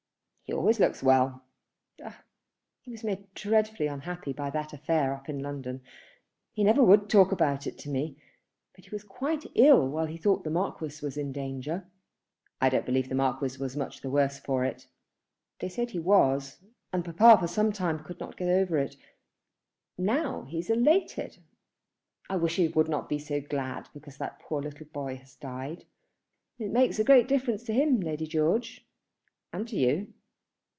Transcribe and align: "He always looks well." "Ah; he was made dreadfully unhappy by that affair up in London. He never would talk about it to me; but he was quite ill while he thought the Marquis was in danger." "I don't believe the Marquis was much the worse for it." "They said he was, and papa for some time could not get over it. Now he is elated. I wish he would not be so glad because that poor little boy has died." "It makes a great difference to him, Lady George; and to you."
"He 0.43 0.55
always 0.57 0.81
looks 0.81 1.01
well." 1.01 1.45
"Ah; 2.03 2.23
he 2.81 2.91
was 2.91 3.05
made 3.05 3.33
dreadfully 3.35 3.87
unhappy 3.87 4.33
by 4.33 4.49
that 4.49 4.73
affair 4.73 5.13
up 5.13 5.29
in 5.29 5.39
London. 5.39 5.79
He 6.51 6.65
never 6.65 6.83
would 6.83 7.09
talk 7.09 7.31
about 7.31 7.65
it 7.67 7.77
to 7.77 7.89
me; 7.89 8.17
but 8.75 8.83
he 8.83 8.89
was 8.89 9.05
quite 9.05 9.45
ill 9.55 9.87
while 9.87 10.07
he 10.07 10.17
thought 10.17 10.43
the 10.43 10.49
Marquis 10.49 10.99
was 11.01 11.15
in 11.15 11.31
danger." 11.31 11.87
"I 12.59 12.67
don't 12.67 12.85
believe 12.85 13.07
the 13.07 13.15
Marquis 13.15 13.57
was 13.61 13.77
much 13.77 14.01
the 14.01 14.09
worse 14.09 14.39
for 14.39 14.65
it." 14.65 14.87
"They 15.59 15.69
said 15.69 15.91
he 15.91 15.99
was, 15.99 16.57
and 16.91 17.05
papa 17.05 17.37
for 17.41 17.47
some 17.47 17.71
time 17.71 18.03
could 18.03 18.19
not 18.19 18.35
get 18.35 18.49
over 18.49 18.77
it. 18.77 18.97
Now 19.97 20.41
he 20.49 20.59
is 20.59 20.69
elated. 20.69 21.37
I 22.29 22.35
wish 22.35 22.57
he 22.57 22.67
would 22.67 22.89
not 22.89 23.07
be 23.07 23.19
so 23.19 23.39
glad 23.39 23.87
because 23.93 24.17
that 24.17 24.39
poor 24.39 24.61
little 24.61 24.87
boy 24.87 25.15
has 25.15 25.33
died." 25.35 25.85
"It 26.59 26.71
makes 26.71 26.99
a 26.99 27.05
great 27.05 27.29
difference 27.29 27.63
to 27.63 27.73
him, 27.73 28.01
Lady 28.01 28.27
George; 28.27 28.85
and 29.53 29.65
to 29.69 29.77
you." 29.77 30.13